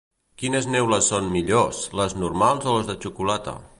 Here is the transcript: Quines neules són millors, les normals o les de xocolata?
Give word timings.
Quines 0.43 0.67
neules 0.75 1.09
són 1.13 1.29
millors, 1.35 1.81
les 2.01 2.17
normals 2.23 2.67
o 2.73 2.75
les 2.79 2.89
de 2.91 2.97
xocolata? 3.05 3.55